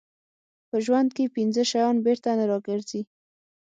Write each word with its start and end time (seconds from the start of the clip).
په 0.69 0.75
ژوند 0.85 1.09
کې 1.15 1.33
پنځه 1.35 1.63
شیان 1.71 1.95
بېرته 2.05 2.29
نه 2.39 2.45
راګرځي. 2.51 3.01